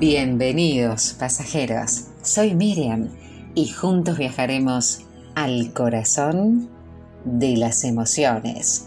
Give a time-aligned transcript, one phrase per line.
[0.00, 3.10] Bienvenidos pasajeros, soy Miriam
[3.54, 5.02] y juntos viajaremos
[5.34, 6.70] al corazón
[7.26, 8.86] de las emociones.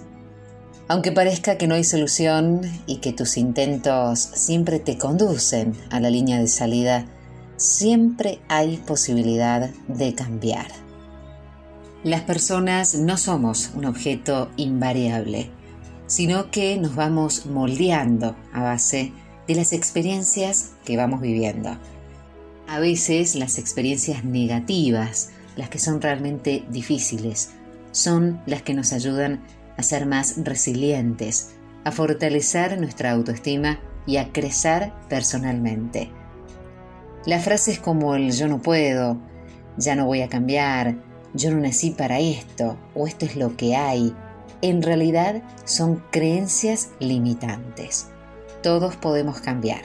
[0.88, 6.10] Aunque parezca que no hay solución y que tus intentos siempre te conducen a la
[6.10, 7.06] línea de salida,
[7.58, 10.66] siempre hay posibilidad de cambiar.
[12.04, 15.52] Las personas no somos un objeto invariable,
[16.08, 21.78] sino que nos vamos moldeando a base de las experiencias que vamos viviendo.
[22.68, 27.52] A veces las experiencias negativas, las que son realmente difíciles,
[27.92, 29.44] son las que nos ayudan
[29.78, 36.10] a ser más resilientes, a fortalecer nuestra autoestima y a crecer personalmente.
[37.26, 39.18] Las frases como el yo no puedo,
[39.78, 40.96] ya no voy a cambiar,
[41.34, 44.16] yo no nací para esto o esto es lo que hay,
[44.62, 48.08] en realidad son creencias limitantes.
[48.64, 49.82] Todos podemos cambiar,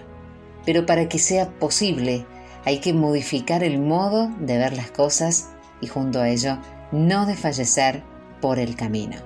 [0.64, 2.24] pero para que sea posible
[2.64, 5.48] hay que modificar el modo de ver las cosas
[5.80, 6.58] y junto a ello
[6.92, 8.02] no desfallecer
[8.40, 9.16] por el camino.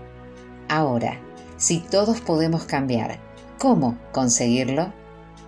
[0.69, 1.20] Ahora,
[1.58, 3.19] si todos podemos cambiar,
[3.58, 4.92] ¿cómo conseguirlo?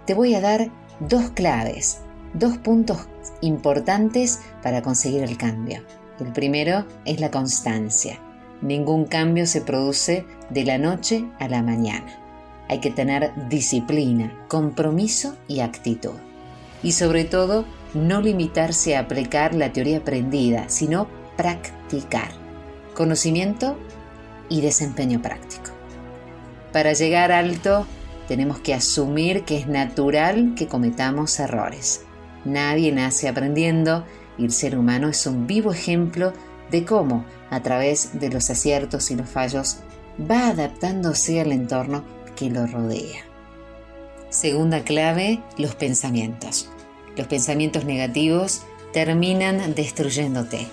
[0.07, 2.01] Te voy a dar dos claves,
[2.35, 3.09] dos puntos
[3.41, 5.83] importantes para conseguir el cambio.
[6.21, 8.21] El primero es la constancia.
[8.61, 12.24] Ningún cambio se produce de la noche a la mañana.
[12.69, 16.15] Hay que tener disciplina, compromiso y actitud.
[16.83, 22.31] Y sobre todo, no limitarse a aplicar la teoría aprendida, sino practicar.
[22.95, 23.79] Conocimiento
[24.49, 25.71] y desempeño práctico.
[26.73, 27.87] Para llegar alto,
[28.29, 32.03] tenemos que asumir que es natural que cometamos errores.
[32.45, 34.05] Nadie nace aprendiendo
[34.39, 36.33] y el ser humano es un vivo ejemplo
[36.71, 39.79] de cómo, a través de los aciertos y los fallos,
[40.31, 42.05] va adaptándose al entorno
[42.37, 43.25] que lo rodea.
[44.31, 46.69] Segunda clave, los pensamientos.
[47.17, 50.67] Los pensamientos negativos terminan destruyéndote.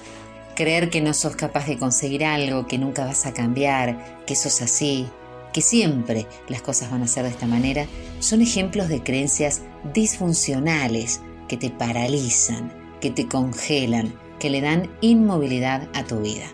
[0.56, 4.62] Creer que no sos capaz de conseguir algo, que nunca vas a cambiar, que sos
[4.62, 5.08] así,
[5.53, 7.86] que siempre las cosas van a ser de esta manera,
[8.19, 9.62] son ejemplos de creencias
[9.94, 16.46] disfuncionales que te paralizan, que te congelan, que le dan inmovilidad a tu vida.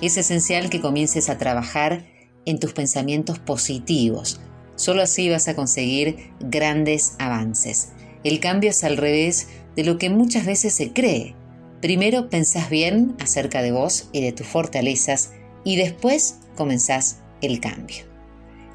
[0.00, 2.04] Es esencial que comiences a trabajar
[2.46, 4.40] en tus pensamientos positivos.
[4.76, 7.90] Solo así vas a conseguir grandes avances.
[8.24, 11.34] El cambio es al revés de lo que muchas veces se cree.
[11.80, 15.32] Primero pensás bien acerca de vos y de tus fortalezas
[15.64, 18.04] y después comenzás el cambio.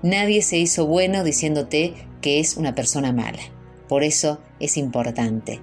[0.04, 3.42] Nadie se hizo bueno diciéndote que es una persona mala.
[3.88, 5.60] Por eso es importante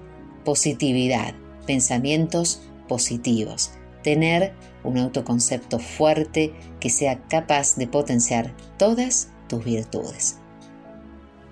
[0.47, 1.33] positividad,
[1.65, 3.71] pensamientos positivos,
[4.07, 4.53] tener
[4.85, 10.37] un autoconcepto fuerte que sea capaz de potenciar todas tus virtudes.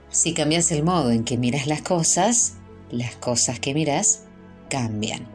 [0.10, 2.54] Si cambias el modo en que miras las cosas,
[2.92, 4.22] las cosas que miras
[4.70, 5.28] cambian.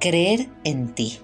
[0.00, 1.20] Creer en ti.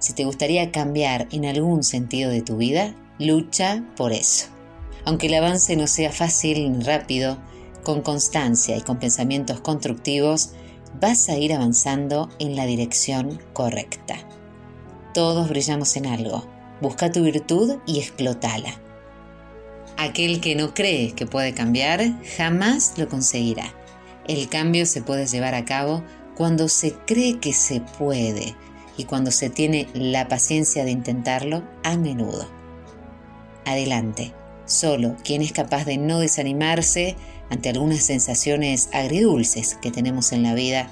[0.00, 4.48] Si te gustaría cambiar en algún sentido de tu vida, lucha por eso.
[5.04, 7.38] Aunque el avance no sea fácil ni rápido,
[7.84, 10.50] con constancia y con pensamientos constructivos,
[11.00, 14.16] vas a ir avanzando en la dirección correcta.
[15.14, 16.44] Todos brillamos en algo.
[16.80, 18.80] Busca tu virtud y explótala.
[19.96, 22.02] Aquel que no cree que puede cambiar
[22.36, 23.72] jamás lo conseguirá.
[24.26, 26.02] El cambio se puede llevar a cabo
[26.34, 28.56] cuando se cree que se puede
[28.96, 32.48] y cuando se tiene la paciencia de intentarlo a menudo.
[33.66, 34.32] Adelante,
[34.66, 37.14] solo quien es capaz de no desanimarse
[37.50, 40.88] ante algunas sensaciones agridulces que tenemos en la vida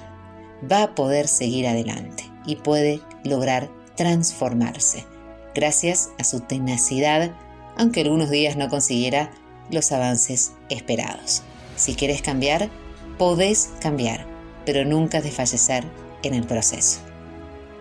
[0.71, 5.05] va a poder seguir adelante y puede lograr transformarse
[5.53, 7.31] gracias a su tenacidad,
[7.77, 9.31] aunque algunos días no consiguiera
[9.71, 11.41] los avances esperados.
[11.75, 12.69] Si quieres cambiar,
[13.17, 14.25] podés cambiar,
[14.65, 15.83] pero nunca desfallecer
[16.23, 16.99] en el proceso.